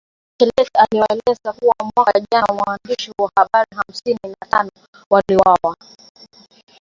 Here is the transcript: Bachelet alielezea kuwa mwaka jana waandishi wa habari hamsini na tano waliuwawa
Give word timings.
Bachelet 0.39 0.69
alielezea 0.77 1.53
kuwa 1.59 1.75
mwaka 1.95 2.19
jana 2.33 2.45
waandishi 2.65 3.11
wa 3.21 3.31
habari 3.37 3.67
hamsini 3.75 4.19
na 4.23 4.47
tano 4.49 4.69
waliuwawa 5.11 5.77